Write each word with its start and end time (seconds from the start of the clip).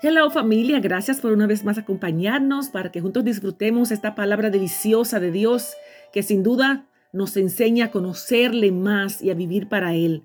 Hello 0.00 0.30
familia, 0.30 0.78
gracias 0.78 1.20
por 1.20 1.32
una 1.32 1.48
vez 1.48 1.64
más 1.64 1.76
acompañarnos 1.76 2.68
para 2.68 2.92
que 2.92 3.00
juntos 3.00 3.24
disfrutemos 3.24 3.90
esta 3.90 4.14
palabra 4.14 4.48
deliciosa 4.48 5.18
de 5.18 5.32
Dios 5.32 5.72
que 6.12 6.22
sin 6.22 6.44
duda 6.44 6.86
nos 7.12 7.36
enseña 7.36 7.86
a 7.86 7.90
conocerle 7.90 8.70
más 8.70 9.20
y 9.20 9.30
a 9.30 9.34
vivir 9.34 9.68
para 9.68 9.96
Él. 9.96 10.24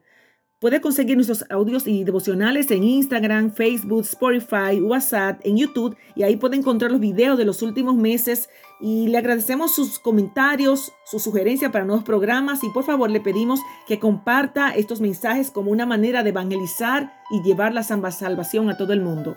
Puede 0.59 0.79
conseguir 0.79 1.15
nuestros 1.15 1.43
audios 1.49 1.87
y 1.87 2.03
devocionales 2.03 2.69
en 2.69 2.83
Instagram, 2.83 3.51
Facebook, 3.51 4.01
Spotify, 4.01 4.79
WhatsApp, 4.79 5.41
en 5.43 5.57
YouTube 5.57 5.97
y 6.15 6.21
ahí 6.21 6.37
puede 6.37 6.55
encontrar 6.55 6.91
los 6.91 7.01
videos 7.01 7.39
de 7.39 7.45
los 7.45 7.63
últimos 7.63 7.95
meses 7.95 8.49
y 8.79 9.07
le 9.07 9.17
agradecemos 9.17 9.73
sus 9.73 9.97
comentarios, 9.97 10.93
sus 11.03 11.23
sugerencias 11.23 11.71
para 11.71 11.83
nuevos 11.83 12.03
programas 12.03 12.63
y 12.63 12.69
por 12.69 12.83
favor 12.83 13.09
le 13.09 13.21
pedimos 13.21 13.59
que 13.87 13.97
comparta 13.99 14.69
estos 14.69 15.01
mensajes 15.01 15.49
como 15.49 15.71
una 15.71 15.87
manera 15.87 16.21
de 16.21 16.29
evangelizar 16.29 17.11
y 17.31 17.41
llevar 17.41 17.73
la 17.73 17.81
salvación 17.81 18.69
a 18.69 18.77
todo 18.77 18.93
el 18.93 19.01
mundo. 19.01 19.35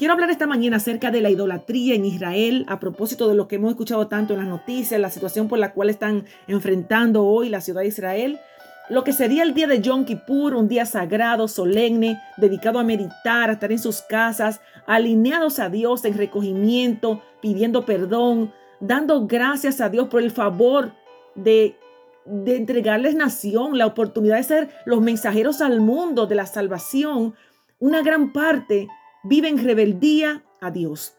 Quiero 0.00 0.14
hablar 0.14 0.30
esta 0.30 0.46
mañana 0.46 0.78
acerca 0.78 1.10
de 1.10 1.20
la 1.20 1.28
idolatría 1.28 1.94
en 1.94 2.06
Israel 2.06 2.64
a 2.68 2.80
propósito 2.80 3.28
de 3.28 3.34
lo 3.34 3.48
que 3.48 3.56
hemos 3.56 3.72
escuchado 3.72 4.08
tanto 4.08 4.32
en 4.32 4.38
las 4.38 4.48
noticias, 4.48 4.98
la 4.98 5.10
situación 5.10 5.46
por 5.46 5.58
la 5.58 5.74
cual 5.74 5.90
están 5.90 6.24
enfrentando 6.46 7.26
hoy 7.26 7.50
la 7.50 7.60
ciudad 7.60 7.82
de 7.82 7.88
Israel. 7.88 8.40
Lo 8.88 9.04
que 9.04 9.12
sería 9.12 9.42
el 9.42 9.52
día 9.52 9.66
de 9.66 9.82
Yom 9.82 10.06
Kippur, 10.06 10.54
un 10.54 10.68
día 10.68 10.86
sagrado, 10.86 11.48
solemne, 11.48 12.18
dedicado 12.38 12.78
a 12.78 12.82
meditar, 12.82 13.50
a 13.50 13.52
estar 13.52 13.70
en 13.72 13.78
sus 13.78 14.00
casas, 14.00 14.62
alineados 14.86 15.58
a 15.58 15.68
Dios 15.68 16.02
en 16.06 16.16
recogimiento, 16.16 17.22
pidiendo 17.42 17.84
perdón, 17.84 18.54
dando 18.80 19.26
gracias 19.26 19.82
a 19.82 19.90
Dios 19.90 20.08
por 20.08 20.22
el 20.22 20.30
favor 20.30 20.94
de, 21.34 21.76
de 22.24 22.56
entregarles 22.56 23.16
nación, 23.16 23.76
la 23.76 23.84
oportunidad 23.84 24.38
de 24.38 24.44
ser 24.44 24.70
los 24.86 25.02
mensajeros 25.02 25.60
al 25.60 25.82
mundo 25.82 26.26
de 26.26 26.36
la 26.36 26.46
salvación. 26.46 27.34
Una 27.80 28.00
gran 28.00 28.32
parte 28.32 28.88
vive 29.24 29.48
en 29.48 29.62
rebeldía 29.62 30.44
a 30.60 30.70
Dios. 30.70 31.16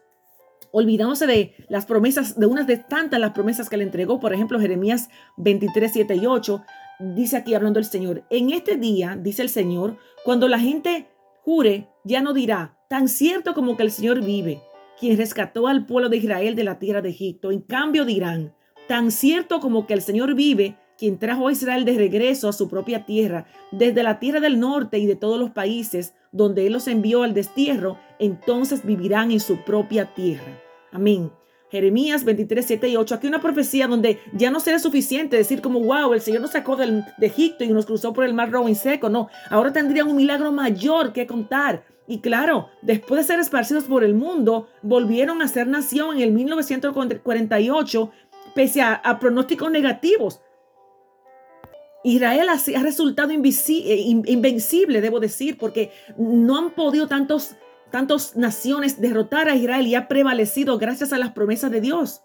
Olvidándose 0.70 1.26
de 1.26 1.54
las 1.68 1.84
promesas, 1.86 2.38
de 2.38 2.46
unas 2.46 2.66
de 2.66 2.78
tantas 2.78 3.20
las 3.20 3.32
promesas 3.32 3.68
que 3.68 3.76
le 3.76 3.84
entregó, 3.84 4.20
por 4.20 4.32
ejemplo, 4.32 4.58
Jeremías 4.58 5.10
23, 5.36 5.92
7 5.92 6.14
y 6.16 6.26
8, 6.26 6.62
dice 7.14 7.36
aquí 7.36 7.54
hablando 7.54 7.78
el 7.78 7.84
Señor, 7.84 8.24
en 8.30 8.50
este 8.50 8.76
día, 8.76 9.18
dice 9.20 9.42
el 9.42 9.48
Señor, 9.48 9.98
cuando 10.24 10.48
la 10.48 10.58
gente 10.58 11.08
jure, 11.44 11.88
ya 12.04 12.22
no 12.22 12.32
dirá, 12.32 12.78
tan 12.88 13.08
cierto 13.08 13.54
como 13.54 13.76
que 13.76 13.82
el 13.82 13.90
Señor 13.90 14.24
vive, 14.24 14.62
quien 14.98 15.16
rescató 15.16 15.66
al 15.66 15.84
pueblo 15.84 16.08
de 16.08 16.18
Israel 16.18 16.54
de 16.54 16.64
la 16.64 16.78
tierra 16.78 17.02
de 17.02 17.10
Egipto. 17.10 17.50
En 17.50 17.60
cambio 17.60 18.04
dirán, 18.04 18.54
tan 18.88 19.10
cierto 19.10 19.60
como 19.60 19.86
que 19.86 19.94
el 19.94 20.02
Señor 20.02 20.34
vive, 20.34 20.76
quien 21.02 21.18
trajo 21.18 21.48
a 21.48 21.52
Israel 21.52 21.84
de 21.84 21.94
regreso 21.94 22.48
a 22.48 22.52
su 22.52 22.68
propia 22.68 23.04
tierra, 23.04 23.44
desde 23.72 24.04
la 24.04 24.20
tierra 24.20 24.38
del 24.38 24.60
norte 24.60 25.00
y 25.00 25.06
de 25.06 25.16
todos 25.16 25.36
los 25.36 25.50
países 25.50 26.14
donde 26.30 26.64
Él 26.64 26.74
los 26.74 26.86
envió 26.86 27.24
al 27.24 27.34
destierro, 27.34 27.98
entonces 28.20 28.86
vivirán 28.86 29.32
en 29.32 29.40
su 29.40 29.64
propia 29.64 30.14
tierra. 30.14 30.62
Amén. 30.92 31.32
Jeremías 31.72 32.22
23, 32.22 32.64
7 32.64 32.88
y 32.88 32.94
8. 32.94 33.16
Aquí 33.16 33.26
una 33.26 33.40
profecía 33.40 33.88
donde 33.88 34.20
ya 34.32 34.52
no 34.52 34.60
será 34.60 34.78
suficiente 34.78 35.36
decir 35.36 35.60
como, 35.60 35.80
wow, 35.80 36.14
el 36.14 36.20
Señor 36.20 36.40
nos 36.40 36.52
sacó 36.52 36.76
del, 36.76 37.04
de 37.18 37.26
Egipto 37.26 37.64
y 37.64 37.68
nos 37.70 37.86
cruzó 37.86 38.12
por 38.12 38.24
el 38.24 38.32
mar 38.32 38.52
rojo 38.52 38.68
y 38.68 38.76
seco. 38.76 39.08
No, 39.08 39.28
ahora 39.50 39.72
tendrían 39.72 40.06
un 40.06 40.14
milagro 40.14 40.52
mayor 40.52 41.12
que 41.12 41.26
contar. 41.26 41.82
Y 42.06 42.20
claro, 42.20 42.68
después 42.80 43.22
de 43.22 43.26
ser 43.26 43.40
esparcidos 43.40 43.84
por 43.86 44.04
el 44.04 44.14
mundo, 44.14 44.68
volvieron 44.82 45.42
a 45.42 45.48
ser 45.48 45.66
nación 45.66 46.18
en 46.18 46.22
el 46.22 46.30
1948, 46.30 48.10
pese 48.54 48.82
a 48.82 49.18
pronósticos 49.18 49.68
negativos. 49.68 50.40
Israel 52.04 52.48
ha, 52.48 52.82
resultado 52.82 53.30
eh, 53.30 53.36
invencible, 53.36 55.00
debo 55.00 55.20
decir, 55.20 55.56
porque 55.56 55.92
no 56.16 56.58
han 56.58 56.70
podido 56.70 57.06
tantos, 57.06 57.54
tantos 57.90 58.36
naciones 58.36 59.00
derrotar 59.00 59.48
a 59.48 59.54
Israel 59.54 59.86
y 59.86 59.94
ha 59.94 60.08
prevalecido 60.08 60.78
gracias 60.78 61.12
a 61.12 61.18
las 61.18 61.32
promesas 61.32 61.70
de 61.70 61.80
Dios. 61.80 62.22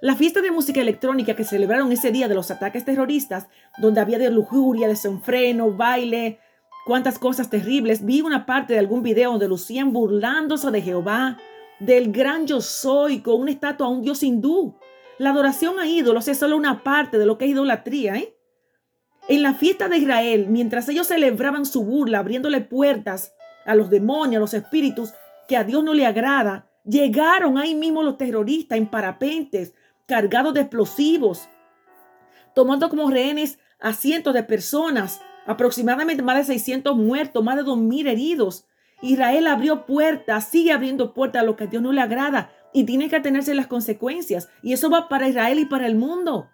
La 0.00 0.16
fiesta 0.16 0.40
de 0.40 0.50
música 0.50 0.80
electrónica 0.80 1.36
que 1.36 1.44
celebraron 1.44 1.92
ese 1.92 2.10
día 2.10 2.28
de 2.28 2.34
los 2.34 2.50
ataques 2.50 2.84
terroristas, 2.84 3.48
donde 3.78 4.00
había 4.00 4.18
de 4.18 4.30
lujuria, 4.30 4.88
desenfreno, 4.88 5.72
baile, 5.72 6.38
cuántas 6.86 7.18
cosas 7.18 7.50
terribles, 7.50 8.04
vi 8.04 8.22
una 8.22 8.46
parte 8.46 8.72
de 8.72 8.78
algún 8.78 9.02
video 9.02 9.32
donde 9.32 9.48
lucían 9.48 9.92
burlándose 9.92 10.70
de 10.70 10.80
Jehová, 10.80 11.36
del 11.80 12.12
gran 12.12 12.46
yo 12.46 12.60
soy, 12.60 13.20
con 13.20 13.40
una 13.40 13.50
estatua 13.50 13.88
a 13.88 13.90
un 13.90 14.02
dios 14.02 14.22
hindú. 14.22 14.78
La 15.18 15.30
adoración 15.30 15.78
a 15.78 15.86
ídolos 15.86 16.28
es 16.28 16.38
solo 16.38 16.56
una 16.56 16.82
parte 16.82 17.18
de 17.18 17.26
lo 17.26 17.36
que 17.36 17.44
es 17.44 17.50
idolatría, 17.50 18.16
¿eh? 18.16 18.34
En 19.30 19.42
la 19.42 19.54
fiesta 19.54 19.88
de 19.88 19.98
Israel, 19.98 20.46
mientras 20.48 20.88
ellos 20.88 21.06
celebraban 21.06 21.64
su 21.64 21.84
burla, 21.84 22.18
abriéndole 22.18 22.62
puertas 22.62 23.32
a 23.64 23.76
los 23.76 23.88
demonios, 23.88 24.38
a 24.38 24.40
los 24.40 24.54
espíritus 24.54 25.14
que 25.46 25.56
a 25.56 25.62
Dios 25.62 25.84
no 25.84 25.94
le 25.94 26.04
agrada, 26.04 26.66
llegaron 26.84 27.56
ahí 27.56 27.76
mismo 27.76 28.02
los 28.02 28.18
terroristas 28.18 28.76
en 28.76 28.88
parapentes, 28.88 29.72
cargados 30.06 30.52
de 30.54 30.62
explosivos, 30.62 31.48
tomando 32.56 32.88
como 32.88 33.08
rehenes 33.08 33.60
a 33.78 33.92
cientos 33.92 34.34
de 34.34 34.42
personas, 34.42 35.20
aproximadamente 35.46 36.24
más 36.24 36.38
de 36.38 36.52
600 36.52 36.96
muertos, 36.96 37.44
más 37.44 37.54
de 37.54 37.62
2.000 37.62 38.08
heridos. 38.08 38.66
Israel 39.00 39.46
abrió 39.46 39.86
puertas, 39.86 40.48
sigue 40.48 40.72
abriendo 40.72 41.14
puertas 41.14 41.42
a 41.42 41.46
lo 41.46 41.54
que 41.54 41.64
a 41.64 41.68
Dios 41.68 41.84
no 41.84 41.92
le 41.92 42.00
agrada 42.00 42.50
y 42.72 42.82
tiene 42.82 43.08
que 43.08 43.14
atenerse 43.14 43.54
las 43.54 43.68
consecuencias. 43.68 44.48
Y 44.60 44.72
eso 44.72 44.90
va 44.90 45.08
para 45.08 45.28
Israel 45.28 45.60
y 45.60 45.66
para 45.66 45.86
el 45.86 45.94
mundo 45.94 46.48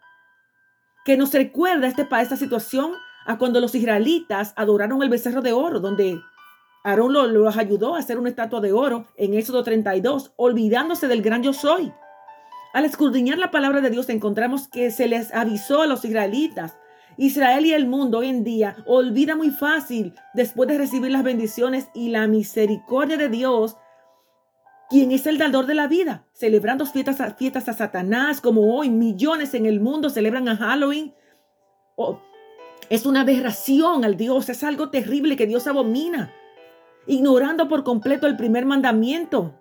que 1.06 1.16
nos 1.16 1.32
recuerda 1.32 1.86
este, 1.86 2.04
esta 2.20 2.36
situación 2.36 2.90
a 3.26 3.38
cuando 3.38 3.60
los 3.60 3.76
israelitas 3.76 4.52
adoraron 4.56 5.04
el 5.04 5.08
becerro 5.08 5.40
de 5.40 5.52
oro, 5.52 5.78
donde 5.78 6.20
Aarón 6.82 7.12
los 7.12 7.56
ayudó 7.56 7.94
a 7.94 8.00
hacer 8.00 8.18
una 8.18 8.28
estatua 8.28 8.60
de 8.60 8.72
oro 8.72 9.06
en 9.16 9.34
Éxodo 9.34 9.62
32, 9.62 10.32
olvidándose 10.34 11.06
del 11.06 11.22
gran 11.22 11.44
yo 11.44 11.52
soy. 11.52 11.92
Al 12.74 12.84
escudriñar 12.84 13.38
la 13.38 13.52
palabra 13.52 13.80
de 13.80 13.90
Dios 13.90 14.08
encontramos 14.08 14.66
que 14.66 14.90
se 14.90 15.06
les 15.06 15.32
avisó 15.32 15.80
a 15.80 15.86
los 15.86 16.04
israelitas. 16.04 16.76
Israel 17.16 17.64
y 17.66 17.72
el 17.72 17.86
mundo 17.86 18.18
hoy 18.18 18.28
en 18.28 18.42
día 18.42 18.76
olvida 18.84 19.36
muy 19.36 19.50
fácil 19.50 20.12
después 20.34 20.68
de 20.68 20.76
recibir 20.76 21.12
las 21.12 21.22
bendiciones 21.22 21.88
y 21.94 22.08
la 22.08 22.26
misericordia 22.26 23.16
de 23.16 23.28
Dios 23.28 23.76
quien 24.88 25.10
es 25.12 25.26
el 25.26 25.38
dador 25.38 25.66
de 25.66 25.74
la 25.74 25.88
vida, 25.88 26.26
celebrando 26.32 26.86
fiestas 26.86 27.20
a, 27.20 27.34
fiestas 27.34 27.64
Satanás, 27.64 28.40
como 28.40 28.76
hoy 28.76 28.90
millones 28.90 29.54
en 29.54 29.66
el 29.66 29.80
mundo 29.80 30.10
celebran 30.10 30.48
a 30.48 30.56
Halloween. 30.56 31.14
Oh, 31.96 32.20
es 32.88 33.06
una 33.06 33.22
aberración 33.22 34.04
al 34.04 34.16
Dios, 34.16 34.48
es 34.48 34.62
algo 34.62 34.90
terrible 34.90 35.36
que 35.36 35.46
Dios 35.46 35.66
abomina, 35.66 36.32
ignorando 37.06 37.68
por 37.68 37.82
completo 37.82 38.26
el 38.26 38.36
primer 38.36 38.64
mandamiento. 38.64 39.60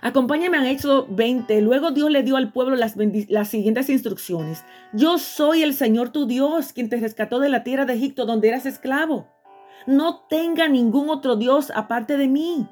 Acompáñame 0.00 0.58
a 0.58 0.70
Éxodo 0.70 1.06
20. 1.10 1.60
Luego 1.60 1.92
Dios 1.92 2.10
le 2.10 2.24
dio 2.24 2.36
al 2.36 2.52
pueblo 2.52 2.74
las, 2.74 2.96
las 3.28 3.48
siguientes 3.48 3.88
instrucciones. 3.88 4.64
Yo 4.92 5.18
soy 5.18 5.62
el 5.62 5.74
Señor 5.74 6.10
tu 6.10 6.26
Dios, 6.26 6.72
quien 6.72 6.88
te 6.88 6.96
rescató 6.96 7.38
de 7.38 7.48
la 7.48 7.62
tierra 7.62 7.84
de 7.84 7.94
Egipto 7.94 8.26
donde 8.26 8.48
eras 8.48 8.66
esclavo. 8.66 9.28
No 9.86 10.24
tenga 10.28 10.68
ningún 10.68 11.08
otro 11.08 11.36
Dios 11.36 11.72
aparte 11.74 12.16
de 12.16 12.26
mí. 12.26 12.68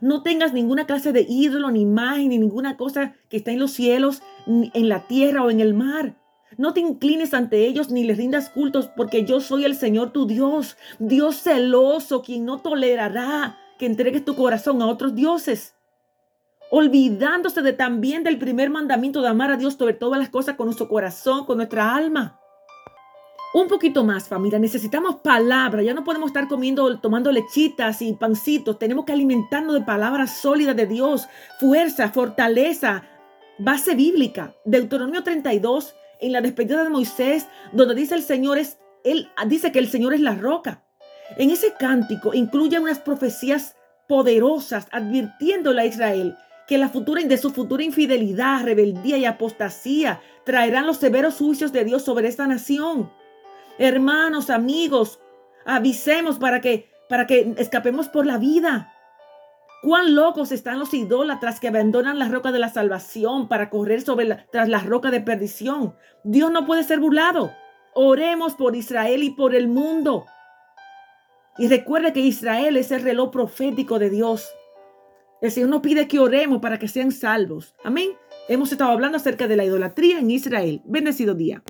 No 0.00 0.22
tengas 0.22 0.52
ninguna 0.52 0.86
clase 0.86 1.12
de 1.12 1.26
ídolo, 1.28 1.70
ni 1.70 1.82
imagen, 1.82 2.28
ni 2.28 2.38
ninguna 2.38 2.76
cosa 2.76 3.14
que 3.28 3.36
está 3.36 3.50
en 3.50 3.58
los 3.58 3.72
cielos, 3.72 4.22
en 4.46 4.88
la 4.88 5.06
tierra 5.06 5.42
o 5.42 5.50
en 5.50 5.60
el 5.60 5.74
mar. 5.74 6.16
No 6.56 6.72
te 6.72 6.80
inclines 6.80 7.34
ante 7.34 7.66
ellos 7.66 7.90
ni 7.90 8.04
les 8.04 8.16
rindas 8.16 8.50
cultos, 8.50 8.88
porque 8.88 9.24
yo 9.24 9.40
soy 9.40 9.64
el 9.64 9.76
Señor 9.76 10.12
tu 10.12 10.26
Dios, 10.26 10.76
Dios 10.98 11.36
celoso, 11.42 12.22
quien 12.22 12.44
no 12.44 12.58
tolerará 12.58 13.58
que 13.78 13.86
entregues 13.86 14.24
tu 14.24 14.34
corazón 14.34 14.82
a 14.82 14.86
otros 14.86 15.14
dioses. 15.14 15.74
Olvidándose 16.70 17.72
también 17.72 18.24
del 18.24 18.38
primer 18.38 18.70
mandamiento 18.70 19.22
de 19.22 19.28
amar 19.28 19.50
a 19.50 19.56
Dios 19.56 19.74
sobre 19.74 19.94
todas 19.94 20.18
las 20.18 20.28
cosas 20.28 20.56
con 20.56 20.66
nuestro 20.66 20.88
corazón, 20.88 21.46
con 21.46 21.58
nuestra 21.58 21.94
alma. 21.94 22.40
Un 23.54 23.66
poquito 23.66 24.04
más, 24.04 24.28
familia. 24.28 24.58
Necesitamos 24.58 25.16
palabra. 25.16 25.82
Ya 25.82 25.94
no 25.94 26.04
podemos 26.04 26.28
estar 26.28 26.48
comiendo, 26.48 27.00
tomando 27.00 27.32
lechitas 27.32 28.02
y 28.02 28.12
pancitos. 28.12 28.78
Tenemos 28.78 29.06
que 29.06 29.12
alimentarnos 29.12 29.74
de 29.74 29.80
palabras 29.80 30.36
sólidas 30.36 30.76
de 30.76 30.86
Dios, 30.86 31.28
fuerza, 31.58 32.10
fortaleza, 32.10 33.04
base 33.58 33.94
bíblica. 33.94 34.54
Deuteronomio 34.66 35.22
32, 35.22 35.94
en 36.20 36.32
la 36.32 36.42
despedida 36.42 36.84
de 36.84 36.90
Moisés, 36.90 37.46
donde 37.72 37.94
dice 37.94 38.14
el 38.14 38.22
Señor 38.22 38.58
es, 38.58 38.78
él 39.02 39.28
dice 39.46 39.72
que 39.72 39.78
el 39.78 39.88
Señor 39.88 40.12
es 40.12 40.20
la 40.20 40.34
roca. 40.34 40.84
En 41.38 41.50
ese 41.50 41.72
cántico 41.78 42.34
incluye 42.34 42.78
unas 42.78 42.98
profecías 42.98 43.76
poderosas 44.08 44.88
advirtiéndole 44.90 45.82
a 45.82 45.86
Israel 45.86 46.36
que 46.66 46.76
la 46.76 46.90
futura, 46.90 47.22
de 47.22 47.38
su 47.38 47.50
futura 47.50 47.82
infidelidad, 47.82 48.62
rebeldía 48.62 49.16
y 49.16 49.24
apostasía 49.24 50.20
traerán 50.44 50.86
los 50.86 50.98
severos 50.98 51.36
juicios 51.36 51.72
de 51.72 51.84
Dios 51.84 52.02
sobre 52.02 52.28
esta 52.28 52.46
nación. 52.46 53.10
Hermanos, 53.78 54.50
amigos, 54.50 55.20
avisemos 55.64 56.38
para 56.38 56.60
que, 56.60 56.90
para 57.08 57.26
que 57.26 57.54
escapemos 57.58 58.08
por 58.08 58.26
la 58.26 58.38
vida. 58.38 58.92
Cuán 59.82 60.16
locos 60.16 60.50
están 60.50 60.80
los 60.80 60.92
idólatras 60.92 61.60
que 61.60 61.68
abandonan 61.68 62.18
la 62.18 62.28
roca 62.28 62.50
de 62.50 62.58
la 62.58 62.68
salvación 62.68 63.46
para 63.46 63.70
correr 63.70 64.00
sobre 64.00 64.26
tras 64.50 64.68
la 64.68 64.80
roca 64.80 65.12
de 65.12 65.20
perdición. 65.20 65.94
Dios 66.24 66.50
no 66.50 66.66
puede 66.66 66.82
ser 66.82 66.98
burlado. 66.98 67.52
Oremos 67.94 68.54
por 68.54 68.74
Israel 68.74 69.22
y 69.22 69.30
por 69.30 69.54
el 69.54 69.68
mundo. 69.68 70.26
Y 71.58 71.68
recuerde 71.68 72.12
que 72.12 72.20
Israel 72.20 72.76
es 72.76 72.90
el 72.90 73.02
reloj 73.02 73.30
profético 73.30 74.00
de 74.00 74.10
Dios. 74.10 74.48
El 75.40 75.52
Señor 75.52 75.70
nos 75.70 75.80
pide 75.82 76.08
que 76.08 76.18
oremos 76.18 76.60
para 76.60 76.80
que 76.80 76.88
sean 76.88 77.12
salvos. 77.12 77.76
Amén. 77.84 78.10
Hemos 78.48 78.72
estado 78.72 78.90
hablando 78.90 79.18
acerca 79.18 79.46
de 79.46 79.56
la 79.56 79.64
idolatría 79.64 80.18
en 80.18 80.32
Israel. 80.32 80.82
Bendecido 80.84 81.34
día. 81.34 81.62